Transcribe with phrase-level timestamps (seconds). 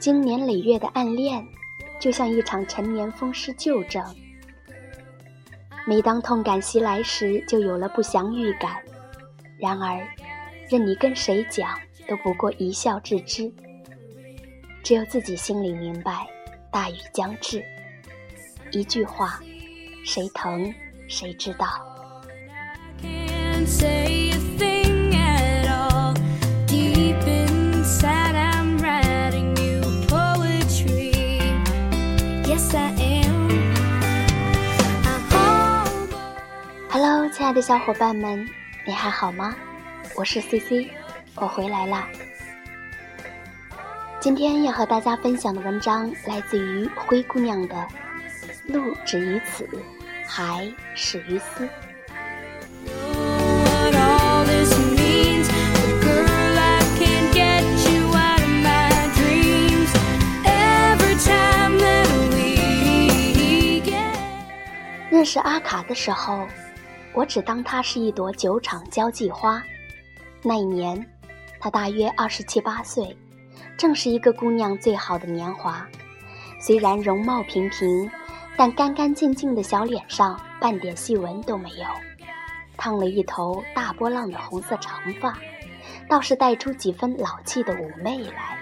[0.00, 1.46] 经年累月的暗恋，
[2.00, 4.02] 就像一场陈年风湿旧症。
[5.86, 8.82] 每当痛感袭来时，就有了不祥预感。
[9.58, 10.00] 然而，
[10.70, 11.78] 任你跟谁讲，
[12.08, 13.52] 都不过一笑置之。
[14.82, 16.26] 只有自己心里明白，
[16.72, 17.62] 大雨将至。
[18.72, 19.38] 一句话，
[20.02, 20.72] 谁疼
[21.08, 21.66] 谁知道。
[37.32, 38.44] 亲爱的小伙伴们，
[38.84, 39.54] 你还好吗？
[40.16, 40.90] 我是 CC，
[41.36, 42.08] 我回来啦。
[44.18, 47.76] 今天要和大家分享的文章来自于灰姑娘的
[48.72, 49.68] 《路止于此，
[50.26, 51.64] 海始于斯》。
[65.10, 66.48] 认识阿卡的时候，
[67.14, 69.62] 我只当她是一朵酒厂交际花。
[70.42, 71.04] 那一年，
[71.58, 73.16] 她大约二十七八岁。
[73.76, 75.86] 正是一个姑娘最好的年华，
[76.60, 78.10] 虽然容貌平平，
[78.54, 81.86] 但干干净净的小脸上半点细纹都没有。
[82.76, 85.38] 烫了一头大波浪的红色长发，
[86.08, 88.58] 倒是带出几分老气的妩媚来。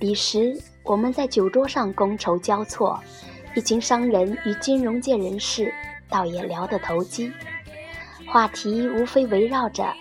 [0.00, 3.00] 彼时我们在酒桌上觥筹交错，
[3.54, 5.72] 一群商人与金融界人士
[6.14, 7.32] 倒也聊得投机，
[8.28, 9.92] 话题无非围绕着：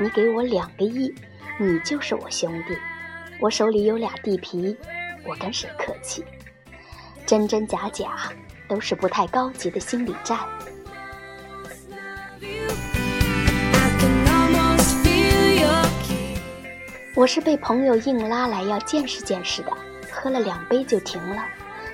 [0.00, 1.14] 你给我两个亿，
[1.60, 2.76] 你就是我兄弟。
[3.38, 4.76] 我手里有俩地皮，
[5.24, 6.24] 我跟谁客气？
[7.24, 8.32] 真真假假，
[8.66, 10.40] 都是不太高级的心理战。
[17.14, 19.70] 我是被朋友硬拉来要见识见识的，
[20.10, 21.44] 喝了两杯就停了，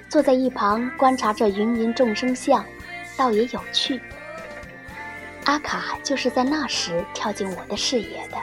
[0.09, 2.65] 坐在一旁观察着芸芸众生相，
[3.17, 4.01] 倒也有趣。
[5.45, 8.37] 阿卡就是在那时跳进我的视野的，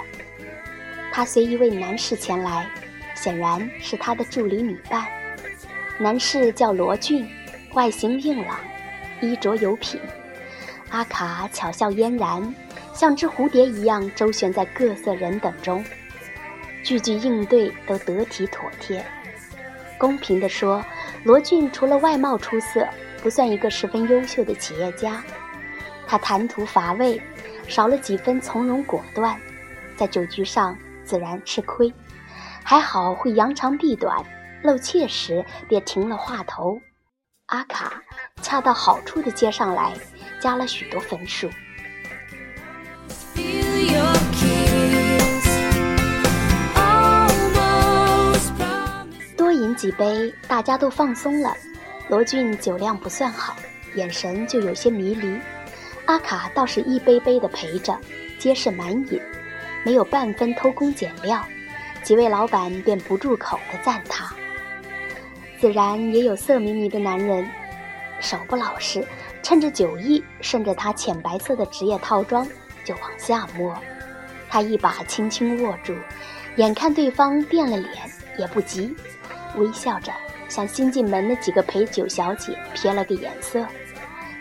[1.11, 2.67] 他随一位男士前来。
[3.15, 5.05] 显然是他的助理女伴，
[5.97, 7.29] 男士叫罗俊，
[7.73, 8.59] 外形硬朗，
[9.21, 10.01] 衣着有品。
[10.89, 12.53] 阿卡巧笑嫣然，
[12.93, 15.85] 像只蝴蝶一样周旋在各色人等中，
[16.83, 19.05] 句句应对都得体妥帖。
[19.97, 20.83] 公平地说，
[21.23, 22.85] 罗俊除了外貌出色，
[23.23, 25.23] 不算一个十分优秀的企业家。
[26.05, 27.19] 他谈吐乏味，
[27.69, 29.39] 少了几分从容果断，
[29.95, 31.91] 在酒局上自然吃亏。
[32.65, 34.21] 还好会扬长避短，
[34.61, 36.81] 露怯时便停了话头。
[37.45, 38.01] 阿卡
[38.41, 39.93] 恰到好处地接上来，
[40.41, 41.49] 加了许多分数。
[49.37, 51.55] 多饮几杯，大家都放松了。
[52.09, 53.55] 罗俊酒量不算好，
[53.95, 55.39] 眼神就有些迷离。
[56.05, 57.97] 阿卡倒是一杯杯的陪着，
[58.37, 59.21] 皆是满饮，
[59.85, 61.43] 没有半分偷工减料。
[62.03, 64.33] 几位老板便不住口的赞他，
[65.57, 67.49] 自然也有色迷迷的男人，
[68.19, 69.07] 手不老实，
[69.41, 72.45] 趁着酒意，顺着他浅白色的职业套装
[72.83, 73.73] 就往下摸。
[74.49, 75.95] 他一把轻轻握住，
[76.57, 77.93] 眼看对方变了脸，
[78.37, 78.93] 也不急，
[79.55, 80.11] 微笑着
[80.53, 83.65] 向新进门的几个陪酒小姐瞥了个眼色，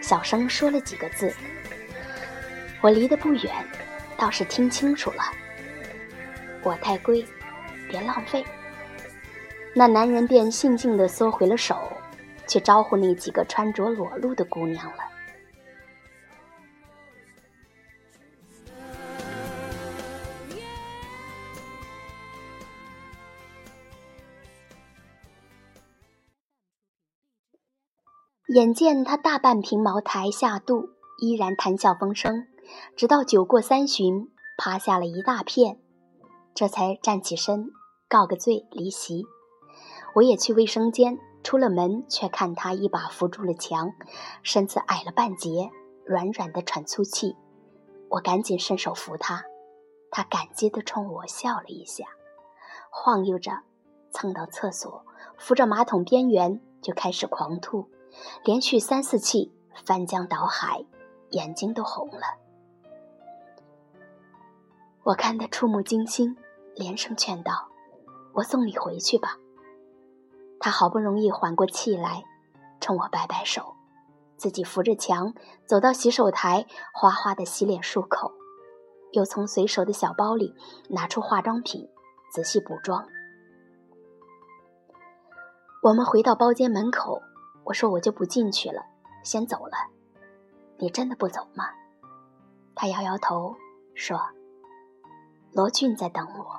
[0.03, 1.33] 小声说了几个字。
[2.83, 3.50] 我离得不远，
[4.19, 5.23] 倒是听清楚了。
[6.62, 7.27] 我太贵。
[7.89, 8.45] 别浪费。
[9.75, 11.91] 那男人便悻悻地缩回了手，
[12.47, 14.99] 去招呼那几个穿着裸露的姑娘了。
[28.52, 32.46] 眼见他大半瓶茅台下肚，依然谈笑风生，
[32.94, 34.28] 直到酒过三巡，
[34.58, 35.81] 趴下了一大片，
[36.54, 37.70] 这才站起身。
[38.10, 39.25] 告个罪，离席。
[40.14, 43.94] 我也去卫生间，出了门，却看他一把扶住了墙，
[44.43, 45.70] 身子矮了半截，
[46.05, 47.34] 软软的喘粗气。
[48.10, 49.44] 我赶紧伸手扶他，
[50.10, 52.05] 他感激地冲我笑了一下，
[52.90, 53.60] 晃悠着
[54.10, 55.06] 蹭到厕所，
[55.38, 57.88] 扶着马桶边缘就开始狂吐，
[58.44, 59.53] 连续三四气，
[59.85, 60.85] 翻江倒海，
[61.31, 62.38] 眼睛都红了。
[65.05, 66.37] 我看得触目惊心，
[66.75, 67.69] 连声劝道。
[68.35, 69.37] 我送你回去吧。
[70.59, 72.25] 他好不容易缓过气来，
[72.81, 73.75] 冲我摆摆手，
[74.37, 75.35] 自己扶着墙
[75.67, 78.32] 走到洗手台，哗哗的洗脸漱口，
[79.11, 80.55] 又从随手的小包里
[80.88, 81.88] 拿出化妆品，
[82.32, 83.06] 仔细补妆。
[85.82, 87.20] 我们回到包间门口，
[87.64, 88.85] 我说我就不进去了，
[89.23, 89.76] 先走了。
[90.79, 91.64] 你真的不走吗？
[92.75, 93.55] 他摇摇头
[93.94, 94.19] 说
[95.53, 96.56] ：“罗俊在等我。”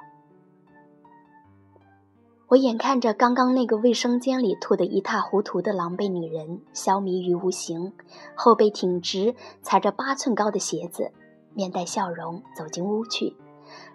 [2.47, 7.93] 我眼看着刚刚那个卫生间里吐得一塌糊涂的狼狈女人消弭于无形，
[8.35, 11.11] 后背挺直，踩着八寸高的鞋子，
[11.53, 13.35] 面带笑容走进屋去，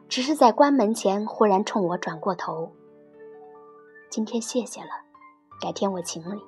[0.08, 2.72] 只是在关门前忽然冲我转过头
[4.10, 4.90] ：“今天谢谢了，
[5.60, 6.42] 改天我请你。”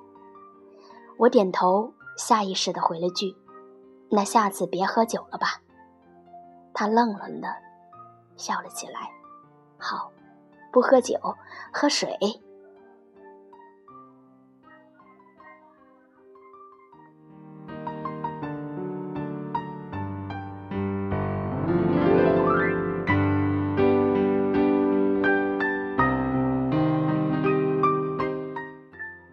[1.21, 3.37] 我点头，下意识的回了句
[4.09, 5.61] ：“那下次别喝酒了吧。”
[6.73, 7.47] 他愣愣的，
[8.37, 9.11] 笑了起来
[9.77, 10.11] ：“好。”
[10.73, 11.19] 不喝酒，
[11.71, 12.17] 喝水。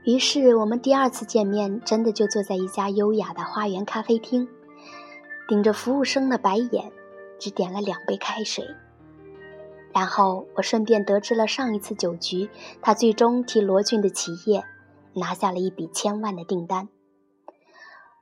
[0.08, 4.48] 于是，我们第二次见面，真的就坐在一家优雅的花园咖啡厅，
[5.46, 6.90] 顶着服务生的白眼，
[7.38, 8.64] 只点了两杯开水。
[9.92, 12.48] 然后我顺便得知了上一次酒局，
[12.80, 14.64] 他最终替罗俊的企业
[15.12, 16.88] 拿下了一笔千万的订单。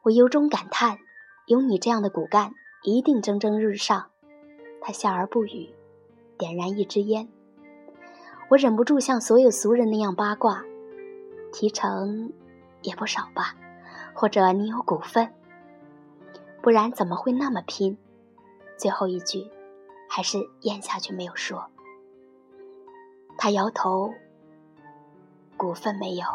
[0.02, 0.98] 我由衷感叹：
[1.46, 2.50] 有你这样的骨干，
[2.82, 4.06] 一定蒸蒸日上。
[4.80, 5.70] 他笑而不语，
[6.36, 7.28] 点燃一支烟。
[8.48, 10.64] 我忍不住像所有俗人那样八卦：
[11.58, 12.34] 提成
[12.82, 13.56] 也不少吧？
[14.12, 15.32] 或者你有股份？
[16.60, 17.96] 不然怎么会那么拼？
[18.76, 19.50] 最后一句。
[20.06, 21.70] 还是咽下去没有说。
[23.38, 24.12] 他摇头，
[25.56, 26.26] 股份没有，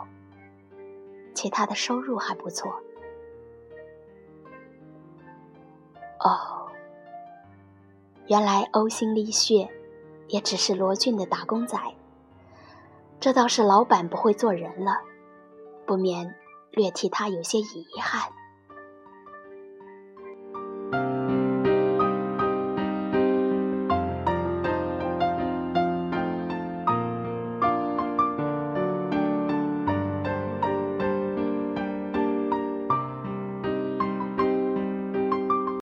[1.35, 2.81] 其他的收入还不错。
[6.19, 6.67] 哦，
[8.25, 9.69] 原来呕心沥血
[10.27, 11.79] 也只是罗俊的打工仔，
[13.19, 15.00] 这倒是老板不会做人了，
[15.91, 16.33] 不免
[16.71, 18.31] 略替他有些遗憾。